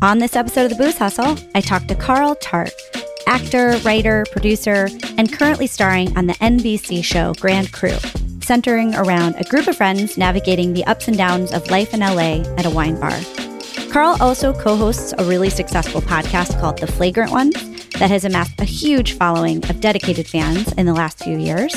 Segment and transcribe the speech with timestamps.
[0.00, 2.70] On this episode of The Booze Hustle, I talked to Carl Tart,
[3.26, 7.96] actor, writer, producer, and currently starring on the NBC show Grand Crew,
[8.40, 12.44] centering around a group of friends navigating the ups and downs of life in LA
[12.56, 13.18] at a wine bar.
[13.90, 17.54] Carl also co hosts a really successful podcast called The Flagrant Ones
[17.98, 21.74] that has amassed a huge following of dedicated fans in the last few years.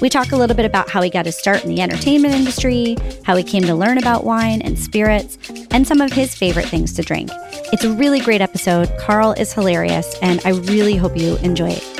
[0.00, 2.96] We talk a little bit about how he got his start in the entertainment industry,
[3.24, 5.38] how he came to learn about wine and spirits,
[5.72, 7.30] and some of his favorite things to drink.
[7.72, 8.90] It's a really great episode.
[8.98, 11.96] Carl is hilarious, and I really hope you enjoy it.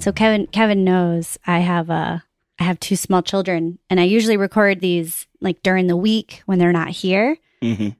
[0.00, 2.24] So Kevin Kevin knows I have a
[2.58, 6.58] I have two small children, and I usually record these like during the week when
[6.58, 7.36] they're not here.
[7.62, 7.90] Mm-hmm.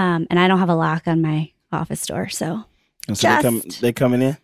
[0.00, 2.64] Um, and I don't have a lock on my office door, so
[3.08, 4.36] And so they come they coming in.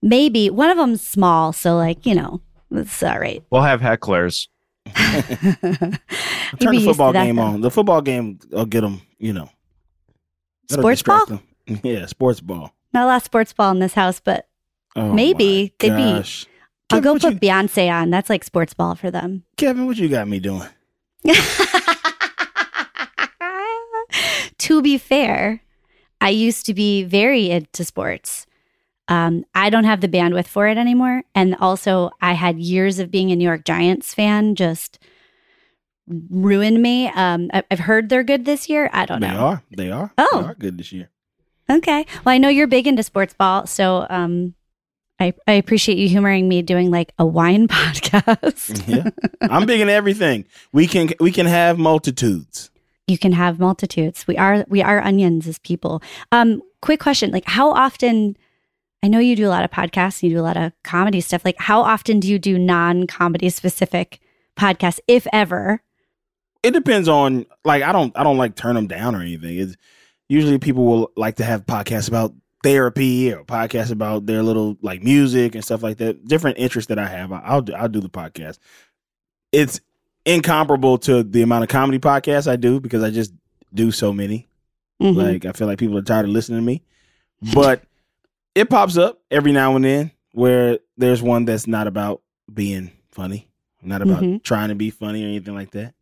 [0.00, 3.42] maybe one of them's small, so like you know it's all right.
[3.50, 4.48] We'll have hecklers.
[4.94, 7.42] Turn the football game though.
[7.42, 7.60] on.
[7.60, 9.00] The football game will get them.
[9.18, 9.50] You know,
[10.70, 11.26] Sports ball?
[11.26, 11.40] them.
[11.84, 12.74] Yeah, sports ball.
[12.92, 14.48] Not a lot of sports ball in this house, but
[14.96, 15.72] Oh Maybe.
[15.78, 16.24] They'd be-.
[16.90, 18.10] I'll Kevin, go put you, Beyonce on.
[18.10, 19.44] That's like sports ball for them.
[19.56, 20.68] Kevin, what you got me doing?
[24.58, 25.62] to be fair,
[26.20, 28.46] I used to be very into sports.
[29.12, 31.22] Um, I don't have the bandwidth for it anymore.
[31.34, 34.98] And also, I had years of being a New York Giants fan just
[36.08, 37.08] ruined me.
[37.08, 38.90] Um, I- I've heard they're good this year.
[38.92, 39.34] I don't They know.
[39.34, 39.62] They are.
[39.70, 40.12] They are.
[40.18, 40.40] Oh.
[40.42, 41.10] They are good this year.
[41.70, 42.06] Okay.
[42.24, 43.66] Well, I know you're big into sports ball.
[43.66, 44.54] So um,
[45.20, 48.82] I, I appreciate you humoring me doing like a wine podcast.
[48.88, 49.10] Yeah,
[49.42, 50.44] I'm big in everything.
[50.72, 52.70] We can we can have multitudes.
[53.06, 54.26] you can have multitudes.
[54.26, 56.02] We are we are onions as people.
[56.32, 58.36] Um, quick question: like, how often?
[59.02, 61.44] I know you do a lot of podcasts, you do a lot of comedy stuff.
[61.44, 64.20] Like, how often do you do non-comedy specific
[64.56, 65.82] podcasts, if ever?
[66.62, 69.58] It depends on like I don't I don't like turn them down or anything.
[69.58, 69.76] It's
[70.28, 72.32] usually people will like to have podcasts about
[72.62, 76.24] therapy or podcasts about their little like music and stuff like that.
[76.24, 77.32] Different interests that I have.
[77.32, 78.58] I'll do, I'll do the podcast.
[79.50, 79.80] It's
[80.24, 83.32] incomparable to the amount of comedy podcasts I do because I just
[83.74, 84.46] do so many.
[85.02, 85.16] Mhm.
[85.16, 86.82] Like I feel like people are tired of listening to me.
[87.52, 87.82] But
[88.54, 93.48] it pops up every now and then where there's one that's not about being funny,
[93.82, 94.42] not about Mhm.
[94.42, 95.94] trying to be funny or anything like that.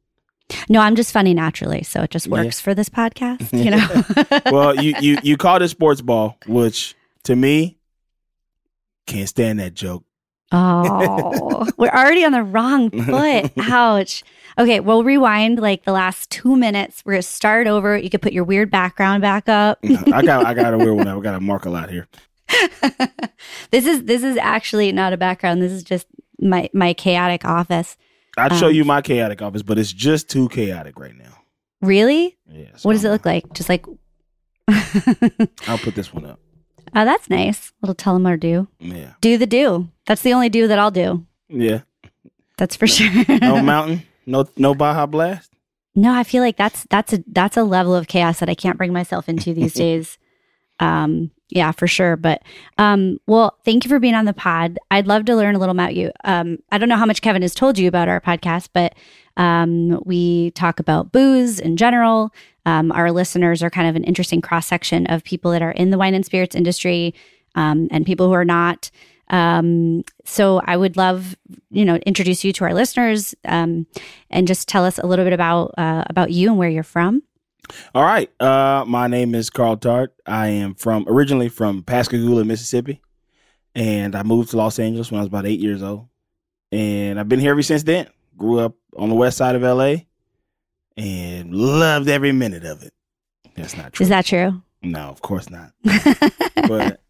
[0.68, 2.32] no, I'm just funny naturally, so it just Yeah.
[2.42, 3.52] works for this podcast.
[3.52, 3.70] You
[4.50, 4.50] know.
[4.52, 6.94] well, you you you called it sports ball, which
[7.24, 7.78] to me
[9.06, 10.04] can't stand that joke.
[10.52, 13.52] Oh, we're already on the wrong foot.
[13.58, 14.24] Ouch.
[14.58, 17.02] Okay, we'll rewind like the last two minutes.
[17.04, 17.96] We're gonna start over.
[17.96, 19.78] You could put your weird background back up.
[20.12, 21.06] I got I got a weird one.
[21.08, 22.08] I got a mark a lot here.
[23.70, 25.62] this is this is actually not a background.
[25.62, 26.06] This is just
[26.40, 27.96] my my chaotic office.
[28.38, 31.38] I'd show Um, you my chaotic office, but it's just too chaotic right now.
[31.82, 32.36] Really?
[32.48, 32.76] Yeah.
[32.76, 33.52] so What does it look like?
[33.52, 33.84] Just like
[35.66, 36.38] I'll put this one up.
[36.94, 37.72] Oh, that's nice.
[37.82, 38.68] Little tell them or do.
[38.78, 39.12] Yeah.
[39.20, 39.88] Do the do.
[40.06, 41.26] That's the only do that I'll do.
[41.48, 41.80] Yeah.
[42.56, 43.10] That's for sure.
[43.40, 44.02] No mountain.
[44.26, 45.52] No no Baja Blast.
[45.94, 48.78] No, I feel like that's that's a that's a level of chaos that I can't
[48.78, 50.18] bring myself into these days.
[50.80, 52.16] Um, yeah, for sure.
[52.16, 52.42] But
[52.78, 54.78] um, well, thank you for being on the pod.
[54.90, 56.10] I'd love to learn a little about you.
[56.24, 58.94] Um, I don't know how much Kevin has told you about our podcast, but
[59.36, 62.32] um, we talk about booze in general.
[62.66, 65.90] Um, our listeners are kind of an interesting cross section of people that are in
[65.90, 67.14] the wine and spirits industry
[67.54, 68.90] um, and people who are not.
[69.28, 71.36] Um, so I would love,
[71.70, 73.86] you know, introduce you to our listeners um,
[74.28, 77.22] and just tell us a little bit about uh, about you and where you're from.
[77.94, 78.30] All right.
[78.40, 80.14] Uh, my name is Carl Tart.
[80.26, 83.00] I am from originally from Pascagoula, Mississippi,
[83.74, 86.08] and I moved to Los Angeles when I was about eight years old,
[86.72, 88.08] and I've been here ever since then.
[88.36, 89.96] Grew up on the west side of LA
[90.96, 92.92] and loved every minute of it.
[93.54, 94.04] That's not true.
[94.04, 94.62] Is that true?
[94.82, 95.72] no, of course not.
[96.68, 97.02] but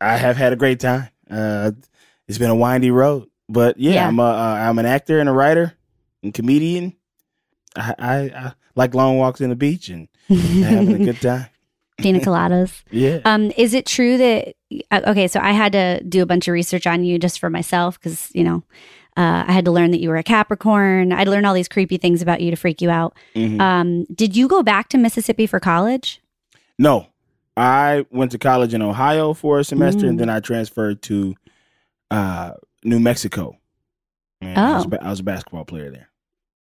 [0.00, 1.08] I have had a great time.
[1.30, 1.70] Uh,
[2.28, 4.08] it's been a windy road, but yeah, Yeah.
[4.08, 5.72] I'm a, uh, I'm an actor and a writer
[6.22, 6.94] and comedian.
[7.76, 8.14] I, I,
[8.46, 11.46] I like long walks in the beach and having a good time.
[11.98, 12.82] Pina coladas.
[12.90, 13.20] Yeah.
[13.24, 14.54] Um, is it true that
[14.90, 15.28] uh, okay?
[15.28, 18.30] So I had to do a bunch of research on you just for myself because
[18.34, 18.64] you know
[19.16, 21.12] uh, I had to learn that you were a Capricorn.
[21.12, 23.16] I'd learn all these creepy things about you to freak you out.
[23.36, 23.60] Mhm.
[23.60, 26.20] Um, did you go back to Mississippi for college?
[26.80, 27.06] No,
[27.56, 30.08] I went to college in Ohio for a semester, Mm.
[30.08, 31.36] and then I transferred to
[32.10, 33.56] uh, New Mexico.
[34.40, 34.88] And I, was, Oh.
[34.88, 36.08] ba- I was a basketball player there.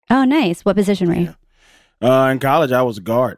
[0.09, 0.63] Oh, nice.
[0.65, 1.35] What position were you?
[2.01, 3.37] Uh, in college, I was a guard,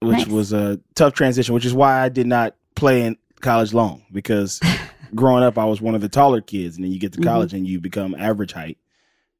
[0.00, 0.26] which Nice.
[0.28, 1.54] was a tough transition.
[1.54, 4.60] Which is why I did not play in college long because
[5.14, 7.24] growing up, I was one of the taller kids, and then you get to Mhm.
[7.24, 8.78] college and you become average height,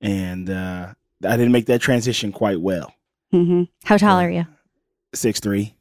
[0.00, 2.92] and uh, I didn't make that transition quite well.
[3.30, 4.26] hmm How tall Yeah.
[4.26, 4.46] are you?
[5.14, 5.74] Six three.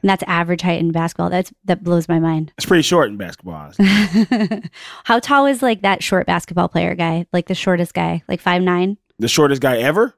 [0.00, 1.28] And that's average height in basketball.
[1.30, 2.52] That's that blows my mind.
[2.56, 3.72] It's pretty short in basketball.
[5.04, 7.26] How tall is like that short basketball player guy?
[7.32, 8.96] Like the shortest guy, like five nine.
[9.18, 10.14] the shortest guy ever.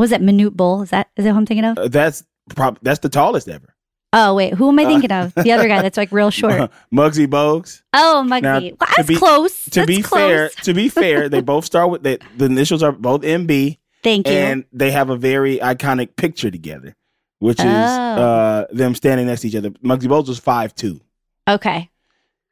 [0.00, 0.80] Was it Manute Bol?
[0.80, 1.76] Is that is that who I'm thinking of?
[1.76, 2.24] Uh, that's
[2.56, 3.74] prob- that's the tallest ever.
[4.14, 5.34] Oh wait, who am I uh, thinking of?
[5.34, 6.70] The other guy that's like real short.
[6.92, 7.82] Muggsy Bogues.
[7.92, 8.76] Oh, Now, Muggsy.
[8.80, 9.64] Well, to be- close.
[9.66, 10.18] To That's be close.
[10.18, 14.26] fair, to be fair, they both start with the, the initials are both MB, Thank
[14.26, 14.32] you.
[14.32, 16.96] and they have a very iconic picture together,
[17.38, 17.68] which is Oh.
[17.70, 19.68] uh, them standing next to each other.
[19.70, 21.00] Muggsy Bogues was five two,
[21.46, 21.90] okay.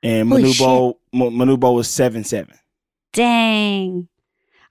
[0.03, 2.55] and Holy Manubo Manubo was seven seven.
[3.15, 4.07] Dang.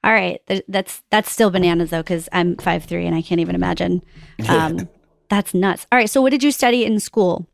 [0.03, 0.41] All right.
[0.47, 4.01] Th- That's that's still bananas though, because I'm five three and I can't even imagine.
[4.47, 4.87] Um,
[5.29, 5.87] that's nuts.
[5.91, 6.09] All right.
[6.09, 7.47] So what did you study in school?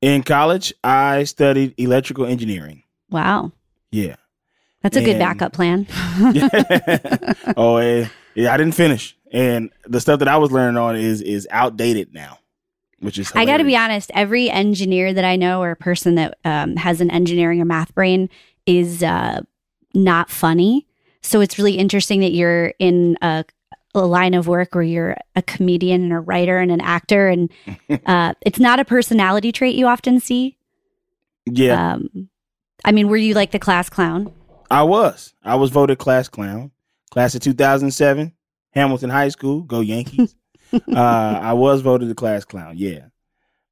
[0.00, 2.82] In college, I studied electrical engineering.
[3.08, 3.52] Wow.
[3.90, 4.16] Yeah.
[4.82, 5.86] That's a good backup plan.
[7.56, 11.20] oh, eh, yeah, I didn't finish, and the stuff that I was learning on is
[11.20, 12.38] is outdated now,
[13.00, 14.10] which is I got to be honest.
[14.14, 17.94] Every engineer that I know, or a person that um, has an engineering or math
[17.94, 18.30] brain,
[18.66, 19.40] is uh,
[19.94, 20.86] not funny.
[21.22, 23.44] So it's really interesting that you're in a,
[23.94, 27.50] a line of work where you're a comedian and a writer and an actor, and
[28.06, 30.56] uh, it's not a personality trait you often see.
[31.46, 32.28] Yeah, Um,
[32.84, 34.32] I mean, were you like the class clown?
[34.70, 35.34] I was.
[35.42, 36.70] I was voted class clown,
[37.10, 38.32] class of 2007,
[38.72, 40.34] Hamilton High School, go Yankees.
[40.72, 43.06] uh, I was voted the class clown, yeah.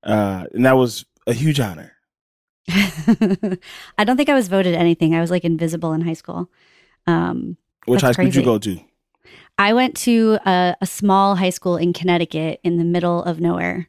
[0.03, 1.93] Uh, and that was a huge honor.
[2.69, 5.15] I don't think I was voted anything.
[5.15, 6.51] I was like invisible in high school.
[7.07, 7.57] Um,
[7.87, 8.81] Which high school did you go to?
[9.59, 13.89] I went to a, a small high school in Connecticut in the middle of nowhere.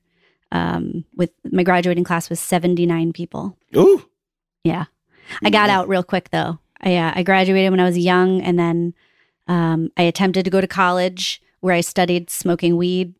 [0.51, 3.57] Um, with my graduating class was 79 people.
[3.75, 4.05] Ooh.
[4.63, 4.85] Yeah.
[5.43, 6.59] I got out real quick though.
[6.79, 8.93] I, uh, I graduated when I was young and then
[9.47, 13.15] um, I attempted to go to college where I studied smoking weed.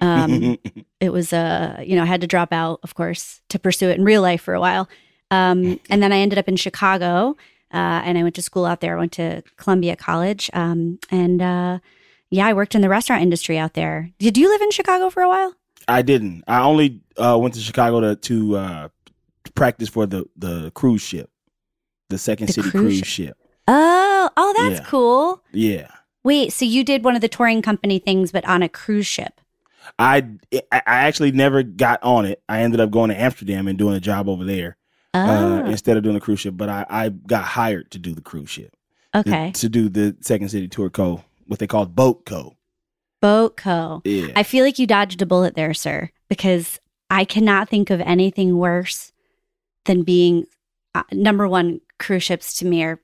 [0.00, 0.58] Um,
[1.02, 3.98] it was uh you know i had to drop out of course to pursue it
[3.98, 4.88] in real life for a while
[5.32, 7.36] um, and then i ended up in chicago
[7.72, 11.40] uh, and i went to school out there i went to columbia college um, and
[11.42, 11.78] uh,
[12.30, 15.22] yeah i worked in the restaurant industry out there did you live in chicago for
[15.22, 15.54] a while
[15.88, 16.44] I didn't.
[16.46, 18.88] I only uh, went to Chicago to to uh,
[19.56, 21.28] practice for the the cruise ship,
[22.08, 23.36] the Second The City cruise cruise ship.
[23.66, 24.84] oh oh that's Yeah.
[24.86, 25.88] cool Yeah.
[26.22, 29.40] wait so you did one of the touring company things but on a cruise ship
[29.98, 30.24] I
[30.70, 32.40] I actually never got on it.
[32.48, 34.76] I ended up going to Amsterdam and doing a job over there
[35.14, 36.54] uh, instead of doing the cruise ship.
[36.56, 38.74] But I, I got hired to do the cruise ship.
[39.14, 41.24] okay To do the Second City Tour Co.
[41.46, 42.56] What they called Boat Co.
[43.20, 44.32] boat co Yeah.
[44.34, 48.56] I feel like you dodged a bullet there, sir, because I cannot think of anything
[48.56, 49.12] worse
[49.84, 50.46] than being
[50.94, 51.80] uh, number one.
[51.98, 53.00] Cruise ships to me are,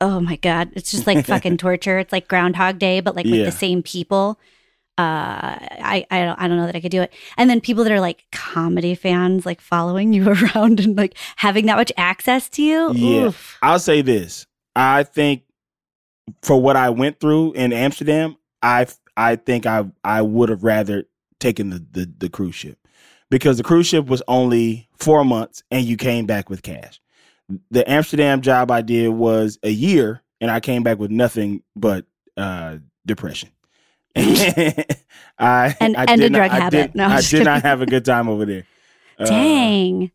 [0.00, 1.98] oh my god, it's just like fucking torture.
[1.98, 4.38] It's like Groundhog Day, but like with the same people.
[4.96, 7.12] Uh, I I don't I don't know that I could do it.
[7.36, 11.66] And then people that are like comedy fans, like following you around and like having
[11.66, 12.92] that much access to you.
[12.92, 13.24] Yeah.
[13.26, 13.58] Oof.
[13.62, 14.46] I'll say this.
[14.76, 15.42] I think
[16.42, 18.86] for what I went through in Amsterdam, I
[19.16, 21.04] I think I I would have rather
[21.40, 22.78] taken the, the the cruise ship
[23.30, 27.00] because the cruise ship was only four months and you came back with cash.
[27.70, 32.06] The Amsterdam job I did was a year and I came back with nothing but
[32.36, 33.50] uh, depression.
[35.38, 36.92] I And- I and a not- drug I habit.
[36.92, 38.64] did- No, I did not have a good time over there.
[39.16, 40.10] Uh, Dang.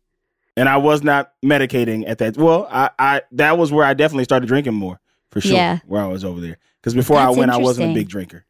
[0.58, 2.36] and I was not medicating at that.
[2.36, 5.54] Well, I, I that was where I definitely started drinking more for sure.
[5.54, 5.78] Yeah.
[5.86, 8.44] where I was over there because before That's I went, I wasn't a big drinker.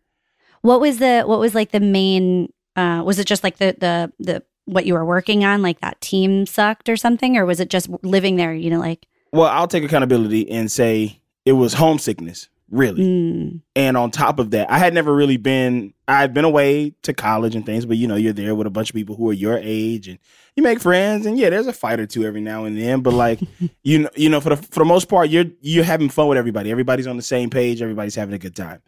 [0.63, 4.13] What was the what was like the main uh was it just like the the
[4.19, 7.71] the what you were working on like that team sucked or something or was it
[7.71, 12.49] just living there you know like Well, I'll take accountability and say it was homesickness
[12.71, 13.03] really.
[13.03, 13.61] Mm.
[13.77, 15.93] And on top of that, I had never really been.
[16.09, 18.71] I had been away to college and things, but you know, you're there with a
[18.71, 20.19] bunch of people who are your age, and
[20.57, 21.27] you make friends.
[21.27, 23.41] And yeah, there's a fight or two every now and then, but like
[23.83, 26.39] you know, you know, for the for the most part, you're you're having fun with
[26.39, 26.71] everybody.
[26.71, 27.81] Everybody's on the same page.
[27.83, 28.83] Everybody's having a good time.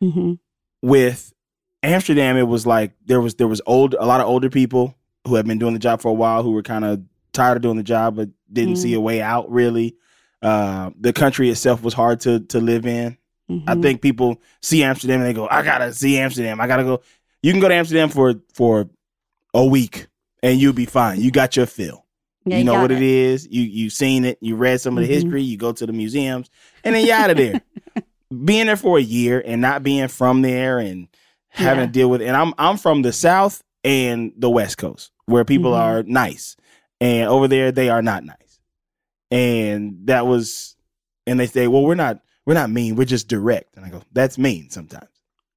[0.00, 0.34] hmm
[0.82, 1.32] With
[1.82, 5.34] Amsterdam, it was like there was there was old a lot of older people who
[5.34, 7.02] had been doing the job for a while who were kind of
[7.32, 8.78] tired of doing the job but didn't Mm.
[8.78, 9.50] see a way out.
[9.50, 9.94] Really,
[10.42, 13.17] uh, the country itself was hard to to live in.
[13.50, 13.82] I Mhm.
[13.82, 16.60] think people see Amsterdam and they go, I gotta see Amsterdam.
[16.60, 17.00] I gotta go.
[17.42, 18.88] You can go to Amsterdam for for
[19.54, 20.06] a week
[20.42, 21.20] and you'll be fine.
[21.20, 22.04] You got your fill.
[22.44, 23.46] Yeah, you know what it is.
[23.50, 24.38] You you seen it.
[24.42, 25.14] You read some of the Mhm.
[25.14, 25.42] history.
[25.42, 26.50] You go to the museums
[26.84, 27.60] and then you're out of there.
[28.44, 31.08] being there for a year and not being from there and
[31.48, 31.86] having Yeah.
[31.86, 32.26] to deal with It.
[32.26, 35.78] and I'm I'm from the South and the West Coast where people Mhm.
[35.78, 36.54] are nice.
[37.00, 38.60] And over there they are not nice.
[39.30, 40.76] And that was
[41.26, 43.76] and they say, Well, we're not we're not mean, we're just direct.
[43.76, 45.10] And I go, That's mean sometimes.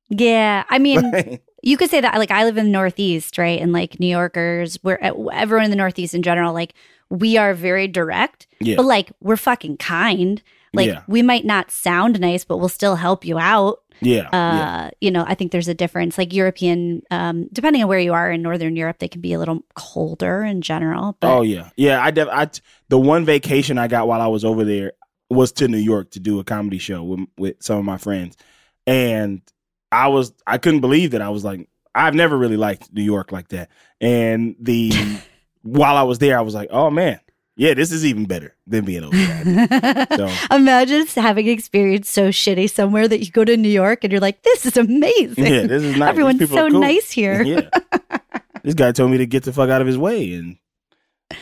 [0.09, 2.17] Yeah, I mean, you could say that.
[2.17, 3.61] Like, I live in the Northeast, right?
[3.61, 4.97] And like New Yorkers, we're
[5.31, 6.53] everyone in the Northeast in general.
[6.53, 6.73] Like,
[7.09, 8.75] we are very direct, yeah.
[8.75, 10.43] but like we're fucking kind.
[10.73, 11.03] Like, Yeah.
[11.07, 13.79] we might not sound nice, but we'll still help you out.
[14.01, 14.27] Yeah.
[14.27, 14.89] Uh, yeah.
[14.99, 16.17] You know, I think there's a difference.
[16.17, 19.39] Like European, um, depending on where you are in Northern Europe, they can be a
[19.39, 21.15] little colder in general.
[21.21, 21.69] But Oh yeah.
[21.77, 22.03] Yeah.
[22.03, 24.93] I def- I t- the one vacation I got while I was over there
[25.31, 28.37] was to New York to do a comedy show with with some of my friends.
[28.87, 29.41] And
[29.91, 33.31] I was I couldn't believe that I was like I've never really liked New York
[33.31, 33.69] like that.
[33.99, 34.91] And the
[35.61, 37.19] while I was there I was like, "Oh man.
[37.57, 42.29] Yeah, this is even better than being over there." So- Imagine having an experience so
[42.29, 45.45] shitty somewhere that you go to New York and you're like, this is amazing.
[45.45, 46.09] yeah, this is nice.
[46.09, 46.79] Everyone's so cool.
[46.79, 47.43] nice here.
[47.43, 47.69] Yeah.
[48.63, 50.57] this guy told me to get the fuck out of his way and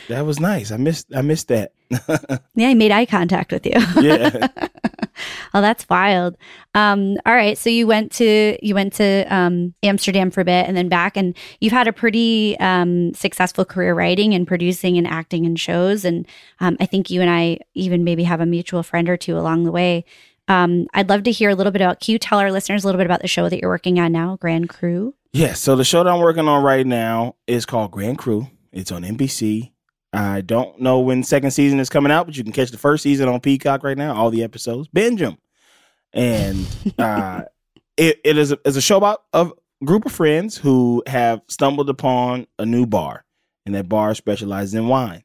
[0.08, 0.70] that was nice.
[0.70, 1.72] I missed I missed that.
[2.54, 3.72] Yeah, he made eye contact with you.
[4.02, 4.48] Yeah.
[5.54, 6.36] oh, that's wild.
[6.74, 10.66] Um, all right, so you went to you went to um, Amsterdam for a bit
[10.66, 15.06] and then back, and you've had a pretty um, successful career writing and producing and
[15.06, 16.04] acting in shows.
[16.04, 16.26] And
[16.60, 19.64] um, I think you and I even maybe have a mutual friend or two along
[19.64, 20.04] the way.
[20.48, 22.00] Um, I'd love to hear a little bit about.
[22.00, 24.12] Can you tell our listeners a little bit about the show that you're working on
[24.12, 25.14] now, Grand Crew?
[25.32, 28.48] Yeah, so the show that I'm working on right now is called Grand Crew.
[28.72, 29.70] It's on NBC.
[30.12, 33.02] I don't know when second season is coming out, but you can catch the first
[33.02, 34.14] season on Peacock right now.
[34.14, 35.38] All the episodes, binge them,
[36.12, 36.66] and
[36.98, 37.42] uh,
[37.96, 39.50] it, it is a, is a show about a
[39.84, 43.24] group of friends who have stumbled upon a new bar,
[43.64, 45.22] and that bar specializes in wine.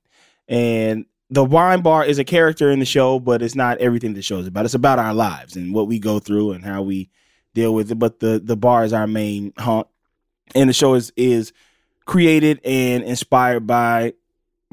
[0.48, 4.22] And the wine bar is a character in the show, but it's not everything the
[4.22, 4.66] show is about.
[4.66, 7.10] It's about our lives and what we go through and how we
[7.56, 7.96] deal with it.
[7.96, 9.88] But the the bar is our main haunt,
[10.54, 11.54] and the show is is
[12.06, 14.14] created and inspired by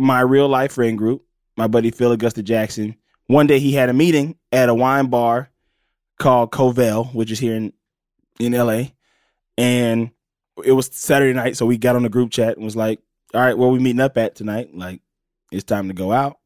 [0.02, 1.24] my real life friend group,
[1.56, 2.96] my buddy Phil Augusta Jackson.
[3.26, 5.50] One day he had a meeting at a wine bar
[6.18, 7.72] called Covell, which is here in
[8.38, 8.84] in LA,
[9.56, 10.10] and
[10.64, 13.00] it was Saturday night, so we got on the group chat and was like,
[13.34, 14.74] "All right, where we meeting up at tonight?
[14.74, 15.00] Like,
[15.50, 16.38] it's time to go out."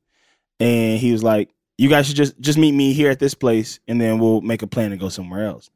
[0.60, 3.80] And he was like, "You guys should just just meet me here at this place,
[3.88, 5.70] and then we'll make a plan to go somewhere else."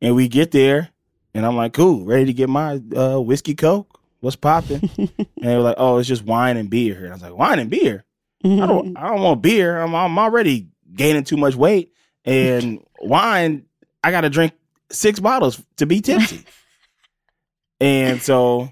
[0.00, 0.90] And we get there,
[1.34, 4.00] and I'm like, "Cool, ready to get my uh, whiskey coke?
[4.22, 6.96] What's popping?" and they were like, "Oh, it's just wine and beer.
[7.04, 8.04] And I was like, "Wine and beer?
[8.44, 9.78] I don't, I don't want beer.
[9.80, 11.92] I'm, I'm already gaining too much weight,
[12.24, 13.66] and wine.
[14.02, 14.52] I got to drink
[14.90, 16.44] six bottles to be tipsy."
[17.80, 18.70] and so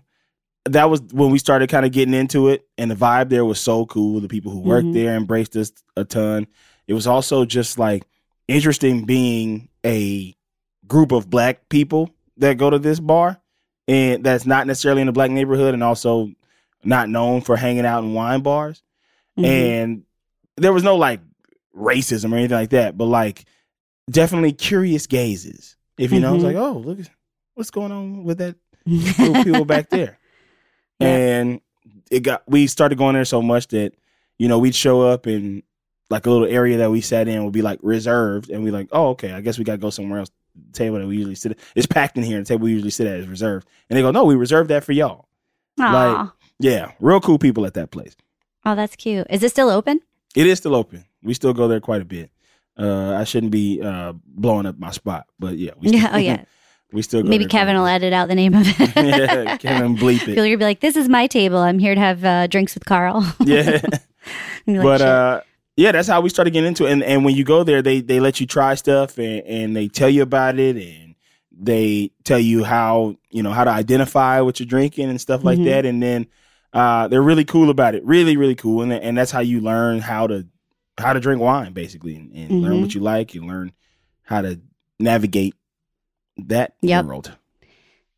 [0.67, 3.61] that was when we started kind of getting into it, and the vibe there was
[3.61, 4.21] so cool.
[4.21, 4.95] The people who worked Mhm.
[4.95, 6.47] there embraced us a ton.
[6.87, 8.05] It was also just like
[8.49, 10.35] interesting being a
[10.87, 13.41] group of black people that go to this bar,
[13.91, 16.31] and that's not necessarily in a black neighborhood, and also
[16.85, 18.83] not known for hanging out in wine bars
[19.39, 19.45] Mhm.
[19.45, 20.03] and
[20.57, 21.21] there was no like
[21.77, 23.45] racism or anything like that, but like
[24.11, 25.77] definitely curious gazes.
[25.99, 26.47] If you know, it's Mhm.
[26.47, 26.99] like, oh, look,
[27.55, 28.57] what's going on with that
[28.87, 30.19] group of people back there,
[31.01, 31.09] Yeah.
[31.09, 31.61] and
[32.11, 33.93] it got we started going there so much that
[34.39, 35.63] you know we'd show up and
[36.09, 38.89] like a little area that we sat in would be like reserved, and we like,
[38.91, 40.31] oh, okay, I guess we got to go somewhere else.
[40.73, 42.91] Table that we usually sit at it's packed in here, and the table we usually
[42.91, 45.27] sit at is reserved, and they go, no, we reserved that for y'all.
[45.79, 46.33] Aw.
[46.59, 48.15] Yeah, real cool people at that place.
[48.67, 49.27] oh, that's cute.
[49.31, 50.01] Is it still open?
[50.37, 51.05] It is still open.
[51.23, 52.31] We still go there quite a bit.
[52.79, 56.11] Uh, I shouldn't be uh, blowing up my spot, but yeah, we still, Yeah.
[56.13, 56.45] Oh, yeah.
[56.93, 58.79] we still go Maybe Kevin will edit out the name of it.
[58.97, 60.37] yeah, Kevin bleep it.
[60.37, 61.59] You'll be like, "This is my table.
[61.59, 63.81] I'm here to have uh, drinks with Carl." Yeah,
[64.67, 65.41] like, but uh,
[65.81, 66.93] yeah, that's how we started getting into it.
[66.93, 69.89] And and when you go there, they they let you try stuff and and they
[69.89, 71.15] tell you about it and
[71.51, 75.59] they tell you how you know how to identify what you're drinking and stuff like
[75.61, 75.65] Mhm.
[75.65, 75.87] that.
[75.87, 76.27] And then
[76.73, 78.83] uh, they're really cool about it, really really cool.
[78.83, 80.47] And and that's how you learn how to
[80.99, 82.81] how to drink wine basically and, and learn Mhm.
[82.83, 83.35] what you like.
[83.35, 83.73] You learn
[84.25, 84.61] how to
[84.99, 85.55] navigate
[86.37, 87.05] that Yep.
[87.07, 87.33] world.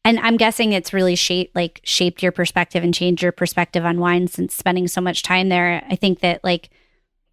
[0.04, 4.00] And I'm guessing it's really shaped like shaped your perspective and changed your perspective on
[4.00, 5.84] wine since spending so much time there.
[5.88, 6.70] I think that like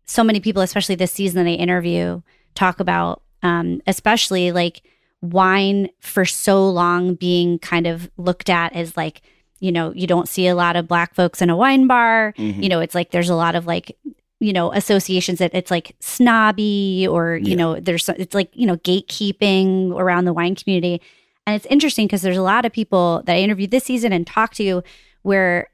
[0.09, 2.21] so many people, especially this season that I interview,
[2.55, 4.81] talk about um, especially like
[5.21, 9.21] wine for so long being kind of looked at as like,
[9.59, 12.33] you know, you don't see a lot of black folks in a wine bar.
[12.37, 12.63] Mhm.
[12.63, 13.97] You know, it's like there's a lot of like,
[14.39, 17.55] you know, associations that it's like snobby or, you Yeah.
[17.55, 21.01] know, there's it's like, you know, gatekeeping around the wine community.
[21.45, 24.25] And it's interesting because there's a lot of people that I interviewed this season and
[24.25, 24.81] talked to
[25.21, 25.67] where,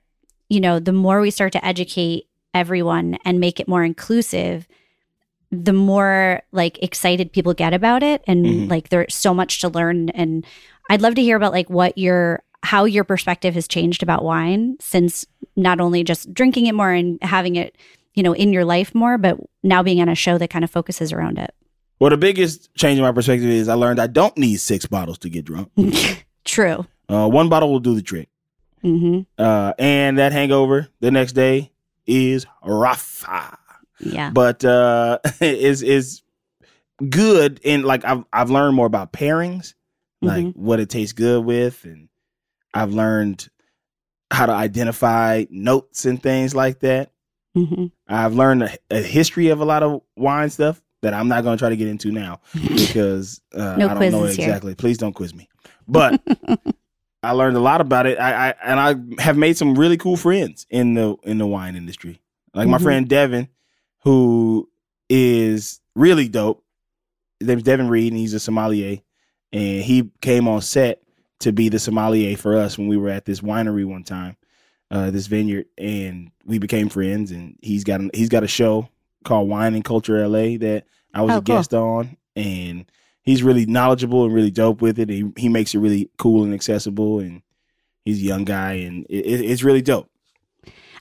[0.50, 4.68] you know, the more we start to educate everyone and make it more inclusive,
[5.52, 8.24] the more like excited people get about it.
[8.26, 8.70] And Mhm.
[8.70, 10.10] like there's so much to learn.
[10.10, 10.44] And
[10.90, 14.78] I'd love to hear about like what your, how your perspective has changed about wine
[14.80, 17.78] since not only just drinking it more and having it,
[18.16, 20.72] you know, in your life more, but now being on a show that kind of
[20.72, 21.54] focuses around it.
[22.00, 25.18] Well, the biggest change in my perspective is I learned I don't need six bottles
[25.20, 25.70] to get drunk.
[26.44, 26.86] True.
[27.08, 28.30] Uh, one bottle will do the trick.
[28.82, 31.72] hmm Uh, and that hangover the next day
[32.08, 33.26] is rough.
[34.00, 34.30] Yeah.
[34.32, 36.22] But uh, is is
[37.10, 39.74] good and like I've I've learned more about pairings,
[40.22, 40.56] like Mhm.
[40.56, 42.10] what it tastes good with, and
[42.74, 43.48] I've learned
[44.32, 47.12] how to identify notes and things like that.
[47.54, 51.44] hmm I've learned a, a history of a lot of wine stuff that I'm not
[51.44, 52.42] going to try to get into now
[52.76, 54.48] because uh, No I don't know quizzes here.
[54.50, 54.76] exactly.
[54.76, 55.48] Please don't quiz me.
[55.88, 56.22] But
[57.26, 58.20] I learned a lot about it.
[58.20, 58.80] I, I and
[59.20, 62.22] I have made some really cool friends in the in the wine industry.
[62.54, 62.84] Like my Mhm.
[62.84, 63.48] friend Devin,
[64.04, 64.70] who
[65.10, 66.64] is really dope.
[67.40, 69.00] His name's Devin Reed, and he's a sommelier.
[69.52, 71.02] And he came on set
[71.40, 74.36] to be the sommelier for us when we were at this winery one time,
[74.92, 77.32] uh, this vineyard, and we became friends.
[77.32, 78.90] And he's got an, he's got a show
[79.24, 81.56] called Wine and Culture LA that I was Oh, a cool.
[81.58, 82.86] guest on, and
[83.26, 85.10] he's really knowledgeable and really dope with it.
[85.10, 87.42] He he makes it really cool and accessible, and
[88.06, 90.10] he's a young guy, and it, it, it's really dope.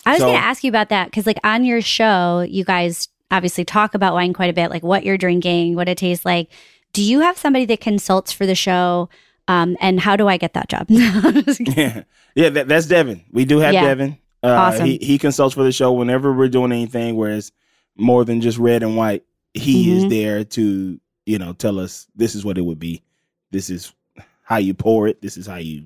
[0.07, 2.65] I was So- going to ask you about that because, like, on your show, you
[2.65, 6.25] guys obviously talk about wine quite a bit, like what you're drinking, what it tastes
[6.27, 6.51] like.
[6.93, 9.09] Do you have somebody that consults for the show?
[9.49, 10.87] Um, and how do I get that job?
[10.89, 12.03] yeah,
[12.35, 13.25] yeah, that, that's Devin.
[13.33, 13.83] We do have Yeah.
[13.85, 14.19] Devin.
[14.43, 14.87] Uh, Awesome.
[14.87, 17.51] He he consults for the show whenever we're doing anything where it's
[17.97, 19.25] more than just red and white.
[19.55, 20.11] He is Mhm.
[20.11, 23.03] there to you know tell us this is what it would be.
[23.51, 23.93] This is
[24.43, 25.23] how you pour it.
[25.23, 25.85] This is how you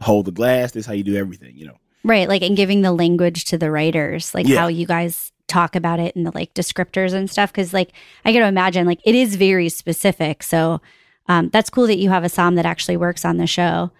[0.00, 0.72] hold the glass.
[0.72, 1.56] This is how you do everything.
[1.56, 1.78] You know.
[2.02, 2.28] right.
[2.28, 4.58] Like, and giving the language to the writers, like Yeah.
[4.60, 7.52] how you guys talk about it and the like descriptors and stuff.
[7.52, 7.92] Cause, like,
[8.24, 10.42] I got to imagine, like, it is very specific.
[10.42, 10.80] So,
[11.28, 13.90] um, that's cool that you have a som that actually works on the show.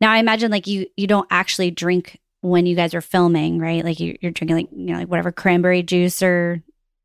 [0.00, 3.84] Now, I imagine, like, you, you don't actually drink when you guys are filming, right?
[3.84, 6.62] Like, you, you're drinking, like, you know, like whatever cranberry juice or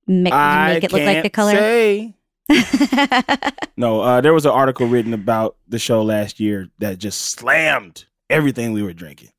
[0.07, 1.51] make, make it look like the color.
[1.53, 2.15] Say.
[3.77, 8.03] No, uh, there was an article written about the show last year that just slammed
[8.29, 9.29] everything we were drinking.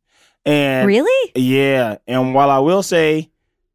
[0.47, 1.33] And really?
[1.35, 3.31] Yeah, and while I will say,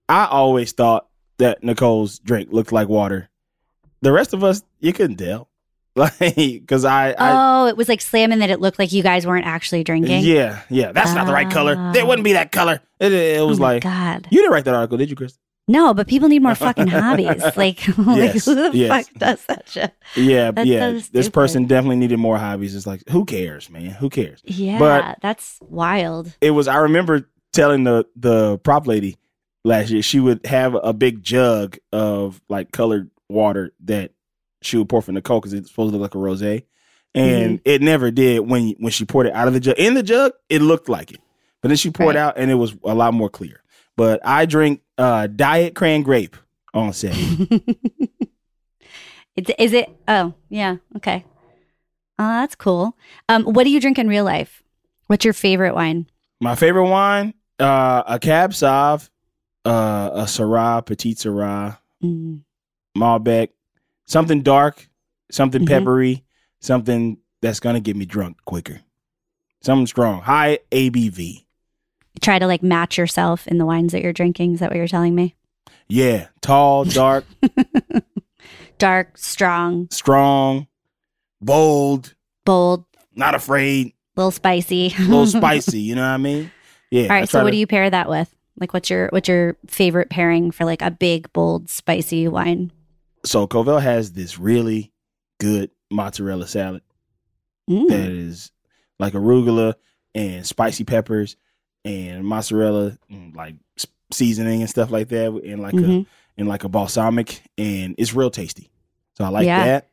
[0.10, 3.30] I always thought that Nicole's drink looked like water.
[4.02, 5.50] The rest of us, you couldn't tell,
[5.96, 9.28] like because I, I oh, it was like slamming that it looked like you guys
[9.28, 10.24] weren't actually drinking.
[10.24, 11.92] yeah, yeah, that's not the right color.
[11.96, 12.82] It wouldn't be that color.
[13.00, 14.28] It, it Oh was my like God.
[14.32, 15.38] you didn't write that article, did you, Chris?
[15.68, 17.42] No, but people need more fucking hobbies.
[17.56, 19.08] Like, like Yes, who the yes.
[19.08, 19.94] fuck does that shit?
[20.16, 21.00] Yeah, That's yeah.
[21.00, 22.76] so This person definitely needed more hobbies.
[22.76, 23.92] It's like, who cares, man?
[23.92, 24.42] Who cares?
[24.46, 26.36] Yeah, But- that's wild.
[26.42, 29.18] it was I remember telling the the prop lady
[29.64, 34.12] last year she would have a big jug of like colored water that
[34.62, 36.66] she would pour for Nicole because it's supposed to look like a rosé,
[37.16, 37.62] and mm-hmm.
[37.70, 39.76] it never did when when she poured it out of the jug.
[39.78, 41.22] In the jug, it looked like it,
[41.62, 42.22] but then she poured Right.
[42.22, 43.62] out and it was a lot more clear.
[43.98, 46.36] But I drink uh, diet cran grape
[46.74, 47.16] on set.
[49.36, 49.90] Is, is it?
[50.08, 50.78] Oh, yeah.
[50.96, 51.26] Okay.
[52.18, 52.98] Oh, that's cool.
[53.28, 54.64] Um, what do you drink in real life?
[55.08, 56.08] What's your favorite wine?
[56.40, 59.10] My favorite wine, uh, a Cab Sauv,
[59.66, 62.42] uh, a Syrah, Petit Syrah, Mm.
[62.98, 63.50] Malbec,
[64.06, 64.88] something dark,
[65.32, 65.68] something Mhm.
[65.68, 66.24] peppery,
[66.62, 68.82] something that's gonna get me drunk quicker.
[69.62, 71.45] Something strong, high ABV.
[72.22, 74.54] Try to like match yourself in the wines that you're drinking.
[74.54, 75.36] Is that what you're telling me?
[75.88, 77.26] Yeah, tall, dark,
[78.78, 80.68] Dark, strong, strong,
[81.42, 82.14] bold,
[82.46, 84.94] bold, not afraid, little spicy.
[84.98, 85.80] a little spicy.
[85.80, 86.52] You know what I mean?
[86.92, 87.04] Yeah.
[87.04, 87.30] All right.
[87.30, 88.34] So, what do you pair that with?
[88.60, 92.72] Like, what's your what's your favorite pairing for like a big, bold, spicy wine?
[93.24, 94.92] So Covell has this really
[95.40, 96.82] good mozzarella salad
[97.70, 97.88] Mm.
[97.90, 98.52] that is
[99.00, 99.74] like arugula
[100.14, 101.36] and spicy peppers
[101.86, 103.56] and mozzarella and like
[104.12, 106.06] seasoning and stuff like that and like a Mhm.
[106.38, 108.70] and like a balsamic and it's real tasty.
[109.14, 109.64] So I like Yeah.
[109.66, 109.88] that.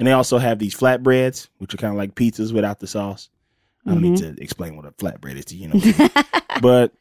[0.00, 3.28] And they also have these flatbreads, which are kind of like pizzas without the sauce.
[3.86, 4.34] I don't need Mm-hmm.
[4.36, 6.08] to explain what a flatbread is to you, know.
[6.62, 6.92] but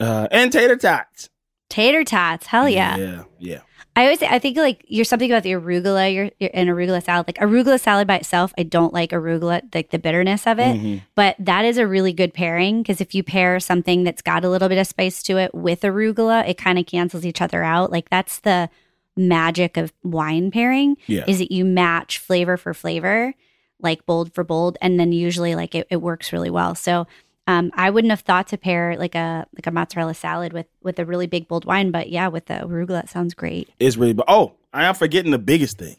[0.00, 1.30] uh and tater tots.
[1.68, 2.46] Tater tots.
[2.46, 2.96] Hell yeah.
[2.96, 3.60] Yeah, yeah.
[3.96, 7.26] I always I think like you're something about the arugula, you're, in arugula salad.
[7.26, 10.76] Like arugula salad by itself, I don't like arugula, like the bitterness of it.
[10.76, 11.02] Mhm.
[11.14, 14.50] But that is a really good pairing because if you pair something that's got a
[14.50, 17.90] little bit of spice to it with arugula, it kind of cancels each other out.
[17.90, 18.68] Like that's the
[19.16, 21.24] magic of wine pairing Yeah.
[21.26, 23.32] is that you match flavor for flavor,
[23.80, 26.74] like bold for bold, and then usually like it, it works really well.
[26.74, 27.06] So
[27.46, 30.98] um, I wouldn't have thought to pair like a like a mozzarella salad with with
[30.98, 33.68] a really big bold wine, but yeah, with the arugula, it sounds great.
[33.78, 35.96] It's really but oh, I am forgetting the biggest thing.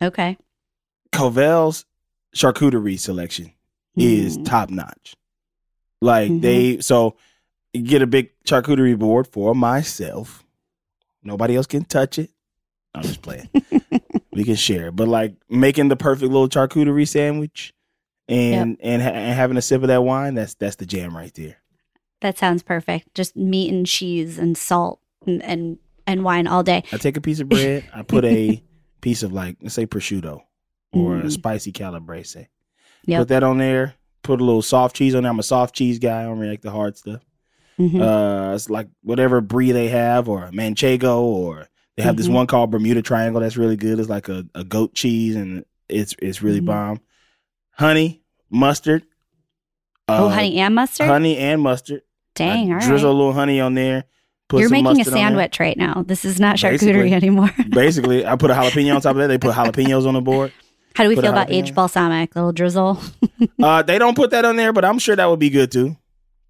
[0.00, 0.36] Okay.
[1.12, 1.84] Covell's
[2.34, 3.52] charcuterie selection
[3.96, 4.44] is Mm.
[4.44, 5.14] top notch.
[6.00, 6.40] Like Mhm.
[6.42, 7.16] they so
[7.72, 10.44] get a big charcuterie board for myself.
[11.22, 12.30] Nobody else can touch it.
[12.94, 13.48] I'm just playing.
[14.32, 17.73] we can share, but like making the perfect little charcuterie sandwich
[18.28, 21.32] and and, ha- and having a sip of that wine, that's that's the jam right
[21.34, 21.56] there.
[22.20, 23.14] That sounds perfect.
[23.14, 26.84] Just meat and cheese and salt and and, and wine all day.
[26.92, 28.62] I take a piece of bread, I put a
[29.00, 30.42] piece of like let's say prosciutto
[30.92, 31.32] or a Mm.
[31.32, 32.48] spicy calabrese.
[33.06, 33.20] Yep.
[33.22, 33.94] Put that on there.
[34.22, 35.30] Put a little soft cheese on there.
[35.32, 36.22] I'm a soft cheese guy.
[36.22, 37.20] I don't really like the hard stuff.
[37.78, 38.00] Mhm.
[38.00, 42.32] Uh, it's like whatever brie they have, or manchego, or they have this Mhm.
[42.34, 43.98] one called Bermuda Triangle that's really good.
[43.98, 46.66] It's like a, a goat cheese, and it's it's really Mhm.
[46.66, 47.00] bomb.
[47.76, 49.04] Honey, mustard.
[50.08, 51.06] oh, uh, honey and mustard.
[51.06, 52.02] honey and mustard.
[52.34, 52.88] Dang, I all right.
[52.88, 54.04] drizzle a little honey on there.
[54.48, 56.04] Put You're making a sandwich right now.
[56.06, 57.12] This is not charcuterie Basically.
[57.14, 57.50] anymore.
[57.70, 59.28] Basically, I put a jalapeno on top of that.
[59.28, 60.52] They put jalapenos on the board.
[60.94, 62.34] How do we Put feel about aged balsamic?
[62.36, 63.00] Little drizzle.
[63.62, 65.96] Uh, they don't put that on there, but I'm sure that would be good too.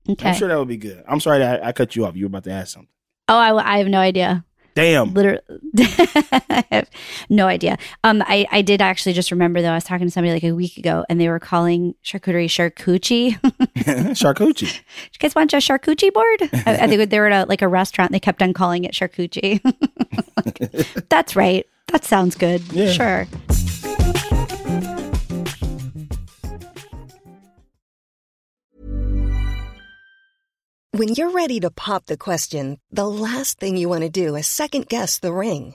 [0.09, 0.29] Okay.
[0.29, 1.03] I'm sure that would be good.
[1.09, 2.17] I'm sorry that I, I cut you off.
[2.17, 2.89] You were about to ask something.
[3.29, 4.45] Oh, I, I have no idea.
[4.75, 5.13] Damn.
[5.15, 5.41] Literally,
[7.29, 7.79] no idea.
[8.03, 9.71] Um, I, I did actually just remember though.
[9.71, 13.41] I was talking to somebody like a week ago, and they were calling charcuterie charcuterie.
[14.15, 14.63] Charcuterie.
[15.13, 16.43] you guys want a charcuterie board?
[16.67, 18.13] I, I think they were at a, like a restaurant.
[18.13, 19.61] They kept on calling it charcuterie.
[20.37, 21.67] Like, That's right.
[21.89, 22.63] That sounds good.
[22.73, 22.93] Yeah.
[22.93, 23.27] Sure.
[30.93, 34.47] When you're ready to pop the question, the last thing you want to do is
[34.47, 35.75] second guess the ring.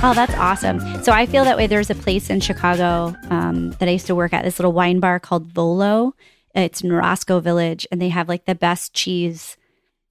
[0.00, 1.02] Oh, that's awesome.
[1.02, 1.66] So I feel that way.
[1.66, 5.00] There's a place in Chicago um, that I used to work at, this little wine
[5.00, 6.14] bar called Volo.
[6.54, 9.56] It's in Roscoe Village, and they have like the best cheese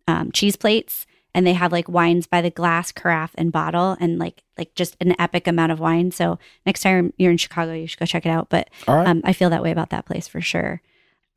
[0.06, 4.20] um, cheese plates, and they have like wines by the glass, carafe, and bottle, and
[4.20, 6.12] like like just an epic amount of wine.
[6.12, 8.50] So next time you're in Chicago, you should go check it out.
[8.50, 9.08] But right.
[9.08, 10.82] um, I feel that way about that place for sure.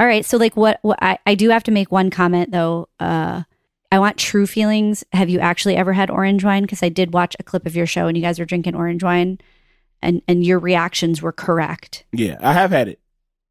[0.01, 2.89] All right, so like what, what I, I do have to make one comment though.
[2.99, 3.43] Uh,
[3.93, 5.05] I want true feelings.
[5.13, 6.63] Have you actually ever had orange wine?
[6.63, 9.03] Because I did watch a clip of your show and you guys were drinking orange
[9.03, 9.39] wine.
[10.03, 12.05] and and your reactions were correct.
[12.13, 13.01] Yeah, I have had it.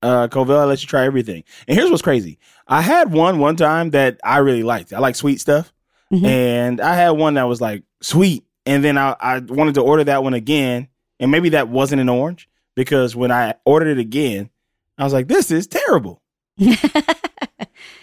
[0.01, 1.43] Uh, Covell lets you try everything.
[1.67, 2.39] And here's what's crazy.
[2.67, 4.93] I had one one time that I really liked.
[4.93, 5.73] I like sweet stuff.
[6.11, 6.25] Mhm.
[6.25, 8.45] And I had one that was like sweet.
[8.65, 10.87] And then I, I wanted to order that one again.
[11.19, 14.49] And maybe that wasn't an orange because when I ordered it again,
[14.97, 16.21] I was like, this is terrible.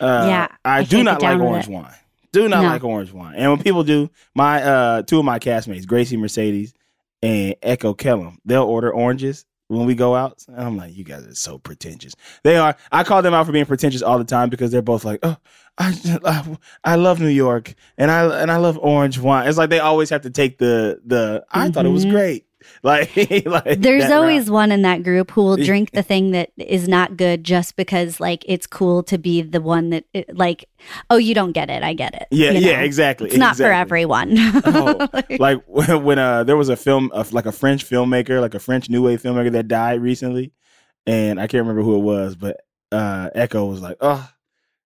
[0.01, 1.95] Uh, Yeah, I, I do can't like orange wine.
[2.43, 2.69] Do not No.
[2.69, 3.35] like orange wine.
[3.37, 6.75] And when people do, my uh two of my castmates, Grasie Mercedes
[7.23, 10.45] and Echo Kellum, they'll order oranges when we go out.
[10.49, 12.15] And I'm like, you guys are so pretentious.
[12.45, 12.77] They are.
[12.93, 15.37] I call them out for being pretentious all the time because they're both like, oh,
[15.79, 15.95] I,
[16.25, 19.49] I, I love New York and I and I love orange wine.
[19.49, 21.45] It's like they always have to take the the.
[21.51, 22.11] I thought it was Mhm.
[22.11, 22.47] great.
[22.83, 24.55] Like, like There's always route.
[24.55, 28.21] one in that group who will drink the thing that is not good just because
[28.21, 30.67] like it's cool to be the one that it, like
[31.11, 32.29] oh you don't get it I get it.
[32.31, 33.29] yeah you yeah exactly.
[33.29, 34.37] It's not for everyone.
[34.39, 38.55] Oh, like when, when uh there was a film of like a French filmmaker, like
[38.55, 40.53] a French new wave filmmaker that died recently,
[41.07, 42.61] and I can't remember who it was, but
[42.93, 44.29] uh Echo was like, "Oh,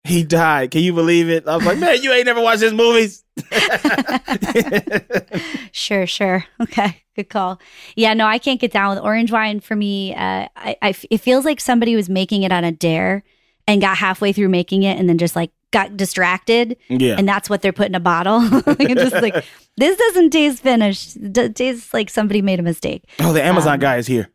[0.05, 0.71] he died.
[0.71, 3.25] Can you believe it?" I was like, "Man, you ain't never watched his movies."
[5.73, 6.45] sure, sure.
[6.61, 7.61] Okay, good call.
[7.97, 9.61] Yeah, no, I can't get down with orange wine.
[9.61, 13.23] For me, uh, I, I it feels like somebody was making it on a dare
[13.67, 17.17] and got halfway through making it and then just like got distracted, yeah.
[17.17, 18.41] and that's what they're putting in a bottle.
[18.79, 19.45] just like
[19.77, 21.17] this doesn't taste finished.
[21.17, 23.05] It tastes like somebody made a mistake.
[23.21, 24.29] oh, the Amazon um, guy is here.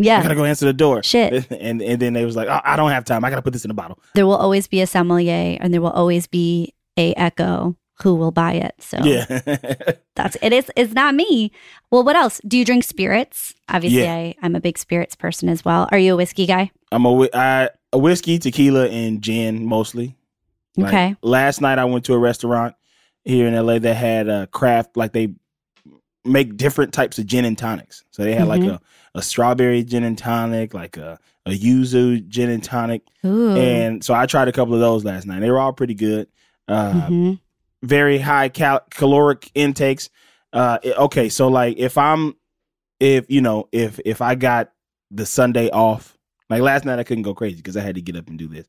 [0.00, 1.02] I Yeah, gotta go answer the door.
[1.02, 1.50] Shit.
[1.60, 3.24] And and then they was like, oh, "I don't have time.
[3.24, 5.80] I gotta put this in a bottle." there will always be a sommelier, and there
[5.80, 8.74] will always be a echo who will buy it.
[8.78, 9.24] So Yeah.
[10.14, 11.50] that's it is it's not me
[11.90, 14.14] well what else do you drink spirits obviously Yeah.
[14.14, 17.12] I, i'm a big spirits person as well are you a whiskey guy I'm a
[17.12, 20.16] whi- whiskey, tequila, and gin mostly.
[20.76, 22.74] Like, okay Last night I went to a restaurant
[23.24, 25.34] here in LA that had a craft like they
[26.28, 28.04] make different types of gin and tonics.
[28.10, 28.74] So they had like Mhm.
[28.74, 28.80] a,
[29.18, 33.02] a strawberry gin and tonic, like a, a yuzu gin and tonic.
[33.24, 33.56] Ooh.
[33.56, 35.40] And so I tried a couple of those last night.
[35.40, 36.28] They were all pretty good.
[36.68, 37.40] Uh, Mhm.
[37.82, 40.10] very high cal- caloric intakes.
[40.52, 42.34] Uh, okay, so like if I'm,
[43.00, 44.72] if you know, if if I got
[45.10, 46.16] the Sunday off,
[46.50, 48.48] like last night I couldn't go crazy because I had to get up and do
[48.48, 48.66] this.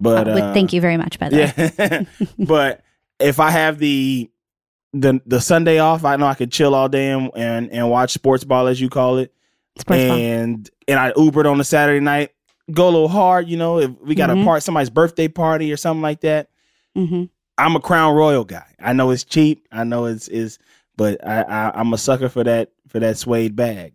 [0.00, 1.36] But Uh, thank you very much by the
[1.78, 2.06] way
[2.46, 2.82] but
[3.20, 4.28] if I have the
[4.94, 8.12] the the Sunday off, I know I could chill all day and and, and watch
[8.12, 9.32] sports ball as you call it,
[9.78, 10.16] sports ball.
[10.16, 12.30] and and I Ubered on a Saturday night.
[12.72, 13.78] Go a little hard, you know.
[13.78, 14.40] If we got Mhm.
[14.42, 16.48] a part somebody's birthday party or something like that,
[16.96, 17.28] Mhm.
[17.58, 18.64] I'm a Crown Royal guy.
[18.80, 19.66] I know it's cheap.
[19.70, 20.58] I know it's is,
[20.96, 23.92] but I, I I'm a sucker for that for that suede bag.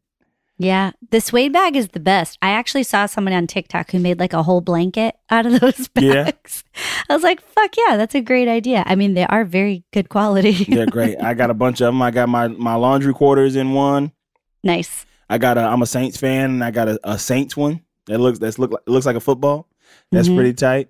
[0.62, 4.20] Yeah the suede bag is the best i actually saw someone on tiktok who made
[4.20, 6.64] like a whole blanket out of those bags.
[6.76, 7.04] Yeah.
[7.10, 10.10] i was like fuck yeah that's a great idea i mean they are very good
[10.10, 11.18] quality They're great.
[11.22, 12.02] I got a bunch of them.
[12.02, 14.12] I got my my laundry quarters in one.
[14.64, 17.82] nice I got a I'm a Saints fan and I got a, a Saints one
[18.08, 19.68] that looks that's look like looks like a football.
[20.12, 20.36] That's Mhm.
[20.36, 20.90] pretty tight.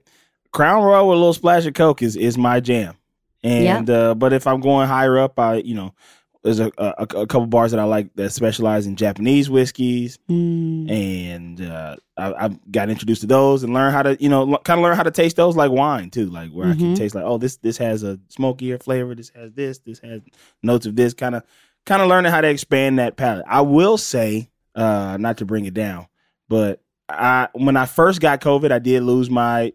[0.53, 2.95] Crown Royal with a little splash of Coke is is my jam.
[3.43, 5.93] And uh but if I'm going higher up, I you know
[6.43, 10.89] there's a, a a couple bars that I like that specialize in Japanese whiskeys, Mm.
[10.89, 14.79] and uh, I, I got introduced to those and learn how to you know kind
[14.79, 16.97] of learn how to taste those like wine too, like where I can Mhm.
[16.97, 20.21] taste like oh this this has a smokier flavor, this has this, this has
[20.63, 21.43] notes of this kind of
[21.85, 23.45] kind of learning how to expand that palate.
[23.47, 26.07] I will say, uh, not to bring it down,
[26.47, 29.73] but I when I first got COVID, I did lose my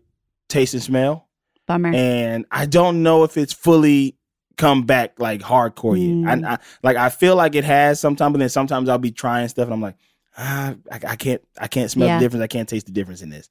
[0.49, 1.29] taste and smell,
[1.67, 4.17] bummer and I don't know if it's fully
[4.57, 6.15] come back like hardcore yet.
[6.39, 6.45] Mm.
[6.47, 9.49] I, I like I feel like it has sometimes, but then sometimes I'll be trying
[9.49, 9.97] stuff and I'm like,
[10.39, 12.19] ah, I, I can't I can't smell Yeah.
[12.19, 12.43] the difference.
[12.43, 13.51] I can't taste the difference in this,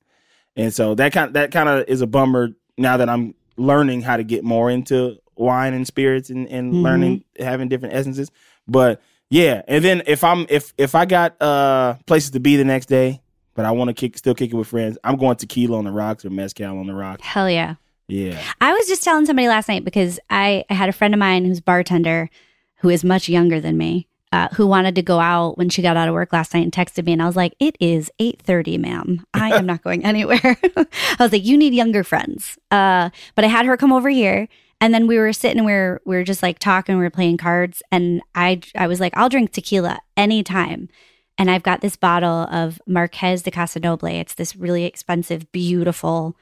[0.56, 4.18] and so that kind that kind of is a bummer now that I'm learning how
[4.18, 6.82] to get more into wine and spirits and, and Mhm.
[6.84, 8.32] learning having different essences.
[8.68, 12.64] But yeah, and then if I'm if if I got uh places to be the
[12.66, 13.22] next day,
[13.56, 15.92] but I want to kick still kick it with friends, I'm going tequila on the
[15.92, 17.24] rocks or mezcal on the rocks.
[17.24, 17.76] hell yeah
[18.08, 21.20] Yeah, I was just telling somebody last night because I, I had a friend of
[21.20, 22.30] mine who's bartender
[22.78, 24.08] who is much younger than me.
[24.32, 26.72] Uh, who wanted to go out when she got out of work last night and
[26.72, 29.24] texted me and I was like, "It is eight thirty, ma'am.
[29.32, 33.48] I am not going anywhere." I was like, "You need younger friends." Uh, but I
[33.48, 34.48] had her come over here,
[34.82, 37.38] and then we were sitting we were we were just like talking, we were playing
[37.38, 40.90] cards, and I I was like, "I'll drink tequila anytime."
[41.38, 44.08] And I've got this bottle of Marqués de Casa Noble.
[44.10, 46.36] It's this really expensive, beautiful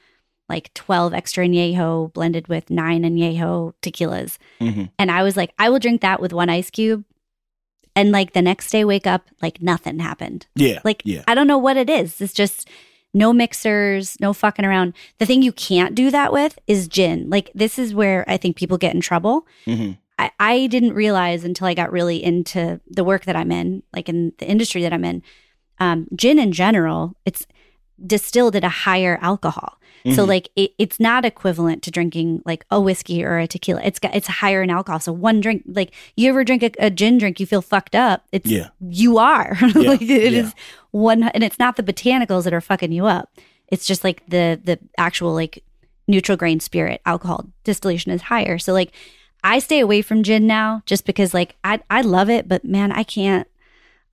[0.52, 4.38] like 12 extra añejo blended with nine añejo tequilas.
[4.60, 4.90] Mhm.
[4.98, 7.04] And I was like, I will drink that with one ice cube.
[7.94, 10.46] And like the next day, wake up like nothing happened.
[10.54, 12.20] yeah, Like, yeah, I don't know what it is.
[12.20, 12.68] It's just
[13.14, 14.94] no mixers, no fucking around.
[15.18, 17.28] The thing you can't do that with is gin.
[17.28, 19.46] Like, this is where I think people get in trouble.
[19.66, 23.82] hmm I, I didn't realize until I got really into the work that I'm in,
[23.96, 25.22] like in the industry that I'm in,
[25.80, 27.46] um, gin in general, it's
[28.14, 29.78] distilled at a higher alcohol.
[30.04, 30.28] So Mhm.
[30.28, 33.80] like it, it's not equivalent to drinking like a whiskey or a tequila.
[33.84, 34.98] It's got it's higher in alcohol.
[35.00, 38.24] So one drink, like you ever drink a, a gin drink, you feel fucked up.
[38.32, 38.68] It's Yeah.
[38.80, 39.56] you are.
[39.74, 40.52] like it is yeah.
[40.90, 43.30] one, and it's not the botanicals that are fucking you up.
[43.68, 45.62] It's just like the the actual like
[46.08, 48.58] neutral grain spirit alcohol distillation is higher.
[48.58, 48.92] So like
[49.44, 52.90] I stay away from gin now just because like I I love it, but man,
[52.92, 53.46] I can't.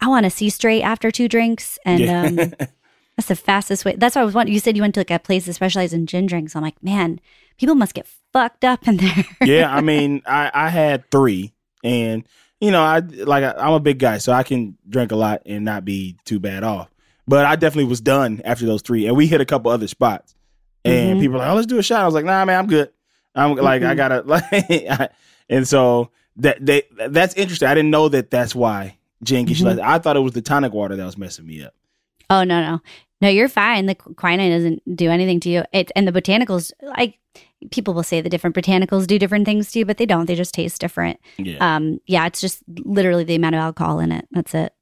[0.02, 2.24] I want to see straight after two drinks, and Yeah.
[2.24, 2.54] um,
[3.20, 3.96] that's the fastest way.
[3.98, 4.54] That's what I was wondering.
[4.54, 6.56] You said you went to like a place that specialized in gin drinks.
[6.56, 7.20] I'm like, man,
[7.58, 9.26] people must get fucked up in there.
[9.44, 11.54] yeah, I mean, I I had three,
[11.84, 12.24] and
[12.62, 15.42] you know, I like I, I'm a big guy, so I can drink a lot
[15.46, 16.90] and not be too bad off.
[17.28, 20.34] But I definitely was done after those three, and we hit a couple other spots,
[20.86, 21.20] and Mhm.
[21.22, 22.90] people were like, "Oh, let's do a shot." I was like, "Nah, man, I'm good.
[23.36, 23.98] I'm like, I Mhm.
[23.98, 25.10] gotta like," I-
[25.50, 27.68] and so that they that's interesting.
[27.68, 29.78] I didn't know that that's why gin gets you Mhm.
[29.78, 29.86] like.
[29.86, 31.74] I thought it was the tonic water that was messing me up.
[32.30, 32.82] Oh no, no,
[33.22, 33.30] no!
[33.30, 33.86] You're fine.
[33.88, 35.64] The quinine doesn't do anything to you.
[35.74, 37.18] It and the botanicals, like
[37.72, 40.26] people will say the different botanicals do different things to you, but they don't.
[40.28, 41.20] They just taste different.
[41.38, 44.28] Yeah, Um, yeah, it's just literally the amount of alcohol in it.
[44.32, 44.74] That's it.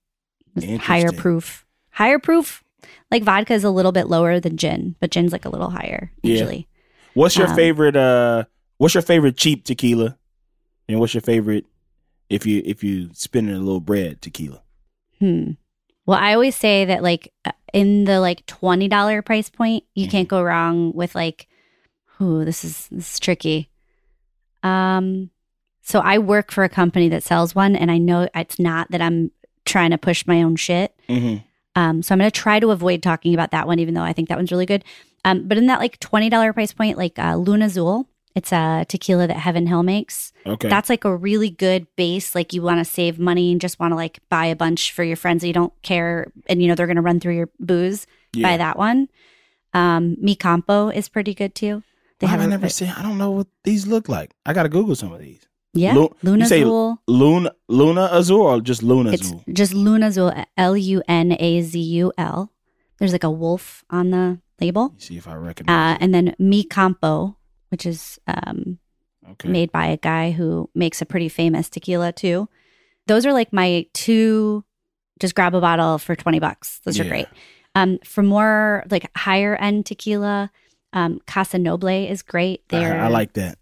[0.79, 1.65] Higher proof.
[1.91, 2.63] Higher proof.
[3.11, 6.11] Like vodka is a little bit lower than gin, but gin's like a little higher
[6.21, 6.67] usually.
[6.69, 7.11] Yeah.
[7.15, 7.95] What's your Um, favorite?
[7.95, 8.45] Uh,
[8.77, 10.17] what's your favorite cheap tequila?
[10.87, 11.65] And what's your favorite
[12.29, 14.61] if you if you spinning a little bread tequila?
[15.19, 15.51] Hmm.
[16.07, 20.05] Well, I always say that like uh, in the like twenty dollar price point, you
[20.05, 20.11] Mm-hmm.
[20.11, 21.47] can't go wrong with like,
[22.19, 23.69] ooh, this is this is tricky.
[24.63, 25.29] Um,
[25.81, 29.01] so I work for a company that sells one, and I know it's not that
[29.01, 29.31] I'm
[29.65, 30.93] trying to push my own shit.
[31.07, 31.37] Mm-hmm.
[31.75, 34.11] Um, so I'm going to try to avoid talking about that one, even though I
[34.13, 34.83] think that one's really good.
[35.23, 38.85] Um, but in that like twenty dollar price point, like uh, Luna Azul, it's a
[38.87, 40.31] tequila that Heaven Hill makes.
[40.45, 40.69] Okay.
[40.69, 42.35] That's like a really good base.
[42.35, 45.03] Like you want to save money and just want to like buy a bunch for
[45.03, 47.49] your friends that you don't care, and you know they're going to run through your
[47.59, 48.05] booze.
[48.33, 48.47] yeah.
[48.47, 49.09] Buy that one.
[49.73, 51.83] Um, Mi Campo is pretty good too.
[52.19, 52.89] Why have I a- never seen?
[52.89, 54.31] I don't know what these look like.
[54.45, 55.41] I got to Google some of these.
[55.73, 57.01] yeah Lu- Luna you say Azul.
[57.07, 59.43] Luna Luna Azul or just Luna It's Azul?
[59.53, 60.31] just Luna Azul.
[60.57, 62.51] L U N A Z U L.
[62.97, 64.93] There's like a wolf on the label.
[64.97, 65.75] See if I recognize.
[65.95, 67.37] Uh, and then Mi Campo,
[67.69, 68.79] which is um.
[69.31, 69.49] Okay.
[69.49, 72.47] made by a guy who makes a pretty famous tequila too.
[73.07, 74.63] Those are like my two.
[75.19, 76.79] Just grab a bottle for twenty bucks.
[76.85, 77.27] Those are great.
[77.75, 80.49] Um, for more like higher end tequila,
[80.93, 82.61] um, Casa Noble is great.
[82.71, 83.57] I, They're I like that.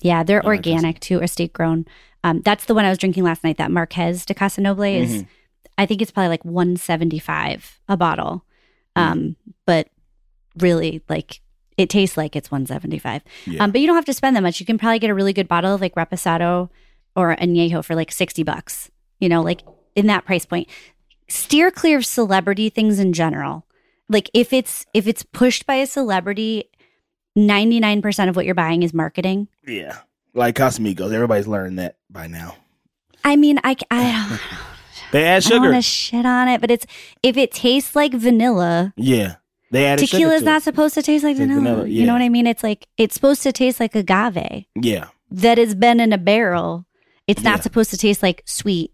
[0.00, 1.86] yeah, they're I like organic too, estate grown.
[2.22, 3.56] Um, that's the one I was drinking last night.
[3.56, 5.26] That Marqués de Casa Noble is, Mhm.
[5.76, 8.44] I think it's probably like one seventy five a bottle.
[8.96, 9.02] Mm.
[9.02, 9.36] Um,
[9.66, 9.88] but
[10.56, 11.40] really like
[11.80, 13.64] it tastes like it's 175 Yeah.
[13.64, 15.32] um, but you don't have to spend that much you can probably get a really
[15.32, 16.68] good bottle of like reposado
[17.16, 19.62] or añejo for like 60 bucks you know like
[19.96, 20.68] in that price point
[21.28, 23.64] steer clear of celebrity things in general
[24.08, 26.64] like if it's if it's pushed by a celebrity
[27.38, 29.98] 99% of what you're buying is marketing yeah.
[30.34, 31.12] Like Casamigos.
[31.12, 32.56] Everybody's learned that by now.
[33.24, 34.40] i mean i i, don't.
[35.12, 35.60] They add I sugar.
[35.60, 36.86] want to shit on it but it's
[37.22, 39.36] if it tastes like vanilla yeah.
[39.70, 41.60] They added tequila is not supposed to taste like vanilla.
[41.60, 42.46] vanilla, You know what I mean?
[42.46, 45.06] It's like it's supposed to taste like agave Yeah.
[45.30, 46.86] that has been in a barrel.
[47.26, 47.62] It's not Yeah.
[47.62, 48.92] supposed to taste like sweet.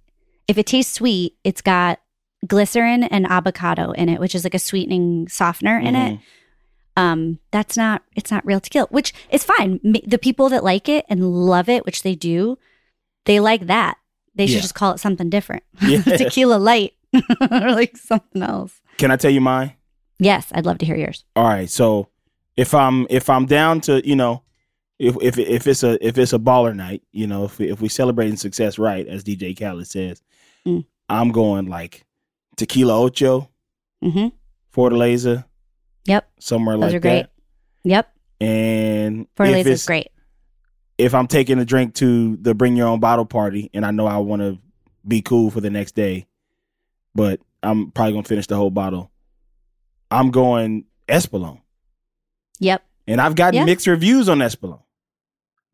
[0.48, 2.00] If it tastes sweet, it's got
[2.46, 6.14] glycerin and abocado in it, which is like a sweetening softener in it.
[6.14, 6.20] Mhm.
[6.98, 9.80] Um, that's not it's not real tequila, which is fine.
[9.82, 12.58] The people that like it and love it, which they do,
[13.24, 13.96] they like that.
[14.34, 14.60] They should Yeah.
[14.62, 15.62] just call it something different.
[15.80, 16.02] Yeah.
[16.02, 16.92] tequila light
[17.50, 18.80] or like something else.
[18.98, 19.72] Can I tell you mine?
[20.18, 21.24] Yes, I'd love to hear yours.
[21.34, 21.68] All right.
[21.68, 22.08] So
[22.56, 24.42] if I'm if I'm down to you know
[24.98, 27.80] if if if it's a if it's a baller night, you know, if we, if
[27.80, 30.22] we celebrating success right, as DJ Khaled says,
[30.66, 30.84] Mm.
[31.08, 32.04] I'm going like
[32.56, 33.48] tequila ocho,
[34.02, 34.28] Mm-hmm.
[34.74, 35.44] Fortaleza,
[36.06, 36.28] Yep.
[36.40, 37.22] somewhere Those like are great.
[37.22, 37.30] that.
[37.84, 38.12] Yep.
[38.40, 40.08] And if Fortaleza is great.
[40.98, 44.06] If I'm taking a drink to the bring your own bottle party, and I know
[44.06, 44.58] I want to
[45.06, 46.26] be cool for the next day,
[47.14, 49.10] but I'm probably gonna finish the whole bottle.
[50.10, 51.60] I'm going Espolon.
[52.58, 52.82] Yep.
[53.06, 54.80] And I've gotten mixed reviews on Espolon.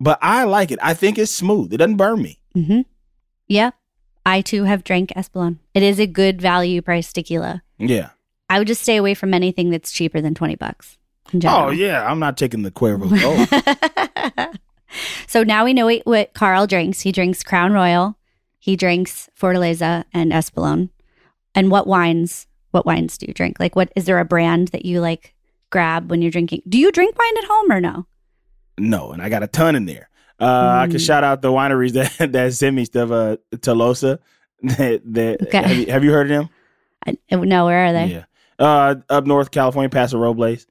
[0.00, 0.78] But I like it.
[0.82, 1.72] I think it's smooth.
[1.72, 2.40] It doesn't burn me.
[2.56, 2.80] Mm-hmm.
[3.48, 3.70] Yeah.
[4.26, 5.58] I too have drank Espolon.
[5.74, 7.62] It is a good value price tequila.
[7.78, 8.10] Yeah.
[8.50, 10.98] I would just stay away from anything that's cheaper than 20 bucks.
[11.44, 12.04] Oh yeah.
[12.10, 13.08] I'm not taking the Cuervo
[14.40, 14.58] Gold.
[15.26, 17.00] so now we know what, Carl drinks.
[17.00, 18.16] He drinks Crown Royal,
[18.58, 20.90] he drinks Fortaleza and Espolon.
[21.54, 22.46] And what wines?
[22.72, 23.58] What wines do you drink?
[23.60, 25.34] Like, what is there a brand that you like
[25.70, 26.62] grab when you're drinking?
[26.68, 28.06] Do you drink wine at home or no?
[28.78, 30.08] no, and I got a ton in there.
[30.40, 30.46] Uh,
[30.82, 31.06] I can Mm.
[31.06, 33.10] shout out the wineries that that sent me stuff.
[33.10, 34.18] Uh, Tolosa.
[34.62, 35.62] That, that Okay.
[35.62, 36.48] have, you, have you heard of them?
[37.30, 38.06] I, no, where are they?
[38.06, 38.24] Yeah.
[38.58, 40.66] Uh, up north, California, Paso Robles.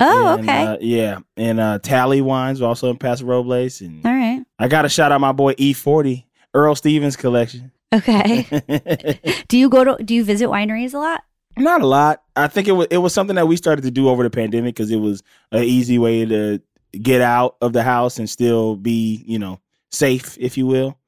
[0.00, 0.64] Oh, And, okay.
[0.66, 4.44] uh, yeah, and uh, Tally Wines also in Paso Robles, and All right.
[4.58, 6.24] I got to shout out my boy E40
[6.54, 7.70] Earl Stevens collection.
[7.94, 8.42] Okay.
[9.48, 10.02] do you go to?
[10.04, 11.22] Do you visit wineries a lot?
[11.56, 12.22] Not a lot.
[12.34, 14.74] I think it was it was something that we started to do over the pandemic
[14.74, 16.60] because it was an easy way to
[17.00, 20.98] get out of the house and still be, you know, safe, if you will.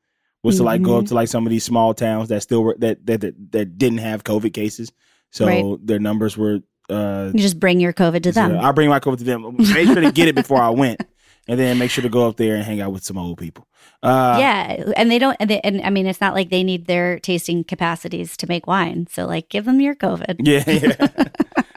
[0.43, 1.09] Was to like go up Mhm.
[1.09, 3.99] to like some of these small towns that still were that that that, that didn't
[3.99, 4.93] have COVID cases,
[5.31, 5.65] so Right.
[5.87, 6.61] their numbers were.
[6.91, 8.59] uh You just bring your COVID to so them.
[8.61, 9.57] I bring my COVID to them.
[9.57, 11.01] Make sure to get it before I went,
[11.47, 13.67] and then make sure to go up there and hang out with some old people.
[14.03, 15.37] Uh, yeah, and they don't.
[15.41, 18.67] And, they, and I mean, it's not like they need their tasting capacities to make
[18.67, 19.07] wine.
[19.11, 20.37] So, like, give them your COVID.
[20.41, 21.29] yeah, yeah.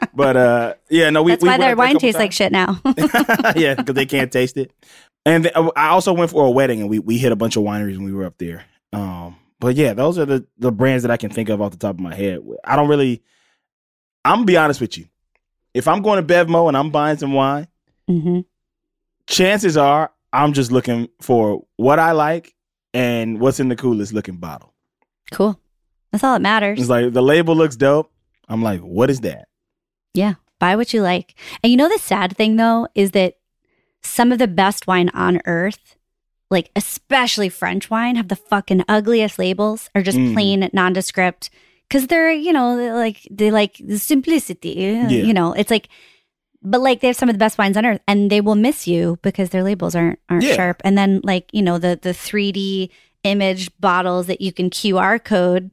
[0.14, 1.32] but uh, yeah, no, we.
[1.32, 2.80] That's we why their up there a wine tastes like shit now.
[3.56, 4.72] yeah, because they can't taste it.
[5.26, 7.62] And th- I also went for a wedding, and we we hit a bunch of
[7.62, 8.64] wineries when we were up there.
[8.92, 11.78] Um, but yeah, those are the the brands that I can think of off the
[11.78, 12.40] top of my head.
[12.64, 13.22] I don't really.
[14.24, 15.06] I'm gonna be honest with you.
[15.74, 17.68] If I'm going to Bevmo and I'm buying some wine,
[18.06, 18.40] hmm
[19.28, 22.54] chances are I'm just looking for what I like
[22.94, 24.74] and what's in the coolest looking bottle.
[25.30, 25.58] Cool.
[26.10, 26.80] That's all that matters.
[26.80, 28.10] It's like the label looks dope.
[28.48, 29.48] I'm like, what is that?
[30.14, 31.34] Yeah, buy what you like.
[31.62, 33.34] And you know the sad thing though is that
[34.02, 35.96] some of the best wine on earth,
[36.50, 40.32] like especially French wine, have the fucking ugliest labels or just Mhm.
[40.32, 41.50] plain nondescript
[41.88, 44.70] because they're you know they're like they like the simplicity.
[45.10, 45.88] You know, it's like.
[46.62, 48.86] But like they have some of the best wines on earth, and they will miss
[48.88, 50.54] you because their labels aren't aren't Yeah.
[50.54, 50.80] sharp.
[50.84, 52.90] And then like you know the the three D
[53.24, 55.70] image bottles that you can QR code,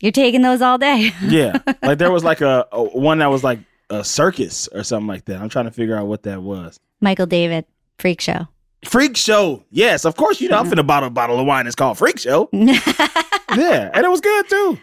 [0.00, 1.12] you're taking those all day.
[1.22, 3.60] Yeah, like there was like a, a one that was like
[3.90, 5.40] a circus or something like that.
[5.40, 6.78] I'm trying to figure out what that was.
[7.00, 7.64] Michael David,
[7.98, 8.48] freak show.
[8.84, 9.64] Freak Show.
[9.70, 10.40] Yes, of course.
[10.40, 11.66] You know, I'm finna bottle a bottle of wine.
[11.66, 12.48] It's called Freak Show.
[12.52, 14.78] Yeah, and it was good too.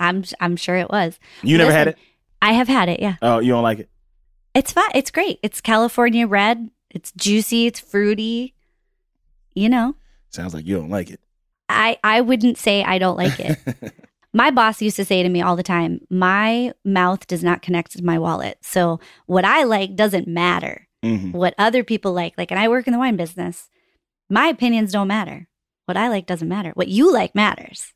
[0.00, 1.18] I'm I'm sure it was.
[1.42, 1.98] You never had it?
[2.40, 3.00] I have had it.
[3.00, 3.88] Yeah, Oh, you don't like it?
[4.56, 4.90] It's fun.
[4.94, 5.38] It's great.
[5.42, 6.70] It's California red.
[6.90, 7.66] It's juicy.
[7.66, 8.54] It's fruity.
[9.54, 9.96] You know,
[10.30, 11.20] Sounds like you don't like it.
[11.68, 13.58] I I wouldn't say I don't like it.
[14.34, 17.92] my boss used to say to me all the time, "My mouth does not connect
[17.92, 18.58] to my wallet.
[18.60, 20.88] So what I like doesn't matter.
[21.04, 21.32] Mhm.
[21.32, 23.68] What other people like, like, and I work in the wine business.
[24.28, 25.48] My opinions don't matter.
[25.86, 26.72] What I like doesn't matter.
[26.74, 27.92] What you like matters.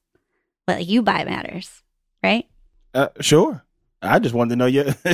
[0.64, 1.82] What you buy matters,
[2.22, 2.46] right?
[2.94, 3.64] Uh, sure.
[4.02, 4.84] I just wanted to know you.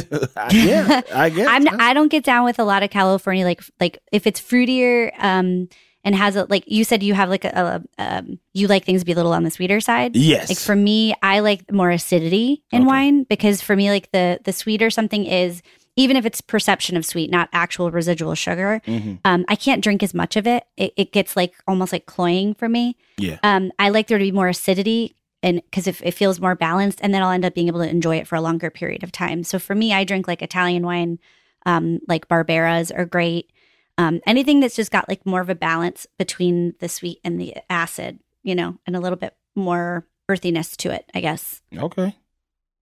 [0.52, 1.48] yeah, I guess.
[1.48, 5.10] I'm I don't get down with a lot of California like like if it's fruitier
[5.18, 5.68] um
[6.04, 9.02] and has a like you said you have like a, a um you like things
[9.02, 10.14] to be a little on the sweeter side.
[10.14, 10.48] yes.
[10.48, 12.86] Like for me, I like more acidity in Okay.
[12.86, 15.62] wine because for me like the the sweeter something is
[15.98, 19.18] even if it's perception of sweet, not actual residual sugar, Mhm.
[19.24, 20.62] um, I can't drink as much of it.
[20.76, 22.98] It, it gets like almost like cloying for me.
[23.16, 23.38] Yeah.
[23.42, 27.00] Um, I like there to be more acidity and because it, it feels more balanced,
[27.02, 29.12] and then I'll end up being able to enjoy it for a longer period of
[29.12, 29.44] time.
[29.44, 31.18] So for me, I drink like Italian wine,
[31.64, 33.50] um, like Barberas are great.
[33.98, 37.54] Um, anything that's just got like more of a balance between the sweet and the
[37.70, 41.62] acid, you know, and a little bit more earthiness to it, I guess.
[41.76, 42.14] Okay.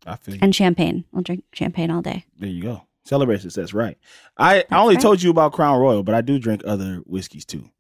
[0.06, 0.38] I feel.
[0.42, 1.04] And champagne.
[1.14, 2.24] I'll drink champagne all day.
[2.38, 2.82] There you go.
[3.04, 3.98] Celebrate success, right?
[4.36, 5.02] I, I only right.
[5.02, 7.70] told you about Crown Royal, but I do drink other whiskeys too.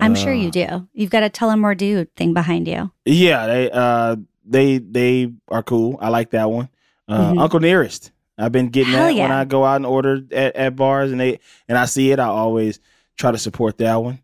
[0.00, 0.88] I'm sure you Uh, do.
[0.92, 2.90] You've got a Tullamore Dew thing behind you.
[3.04, 5.98] Yeah, they uh they they are cool.
[6.00, 6.68] I like that one.
[7.08, 7.40] Uh, Mhm.
[7.40, 8.10] Uncle Nearest.
[8.36, 9.30] I've been getting Hell that when.
[9.30, 11.38] I go out and order at, at bars and they
[11.68, 12.18] and I see it.
[12.18, 12.80] I always
[13.16, 14.18] try to support that one.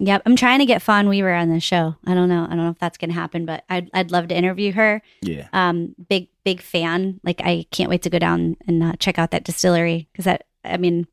[0.00, 1.94] Yep, I'm trying to get Fawn Weaver on the show.
[2.04, 2.42] I don't know.
[2.44, 5.00] I don't know if that's going to happen, but I'd I'd love to interview her.
[5.20, 5.46] Yeah.
[5.52, 7.20] Um, big big fan.
[7.22, 10.46] Like I can't wait to go down and uh, check out that distillery because that
[10.64, 11.06] I mean,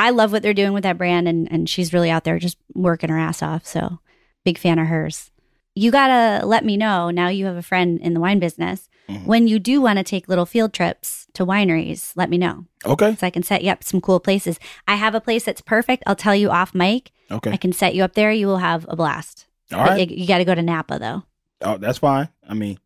[0.00, 2.56] I love what they're doing with that brand, and and she's really out there just
[2.74, 3.66] working her ass off.
[3.66, 3.98] So
[4.44, 5.30] big fan of hers.
[5.74, 7.28] You gotta let me know now.
[7.28, 8.88] You have a friend in the wine business.
[9.08, 9.24] Mhm.
[9.26, 13.14] When you do want to take little field trips to wineries, let me know Okay.
[13.16, 14.58] so I can set you up some cool places.
[14.88, 16.02] I have a place that's perfect.
[16.06, 17.10] I'll tell you off mic.
[17.30, 17.50] Okay.
[17.52, 18.30] I can set you up there.
[18.32, 19.46] You will have a blast.
[19.72, 20.08] All right.
[20.10, 21.24] You, got to go to Napa though.
[21.62, 22.28] Oh, that's fine.
[22.48, 22.78] I mean,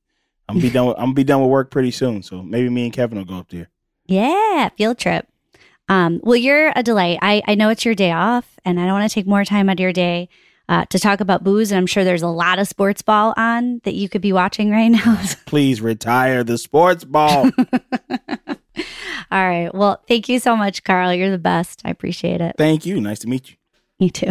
[0.48, 0.86] I'm gonna be done.
[0.86, 3.24] With, I'm gonna be done with work pretty soon, so maybe me and Kevin will
[3.24, 3.68] go up there.
[4.06, 5.26] Yeah, field trip.
[5.88, 7.18] Um, well, you're a delight.
[7.22, 9.68] I, I know it's your day off, and I don't want to take more time
[9.68, 10.28] out of your day
[10.68, 11.70] uh, to talk about booze.
[11.70, 14.70] And I'm sure there's a lot of sports ball on that you could be watching
[14.70, 15.22] right now.
[15.46, 17.50] Please retire the sports ball.
[19.30, 19.74] All right.
[19.74, 21.12] Well, thank you so much, Carl.
[21.12, 21.82] You're the best.
[21.84, 22.54] I appreciate it.
[22.56, 23.00] Thank you.
[23.00, 23.56] Nice to meet you.
[24.00, 24.30] Me too.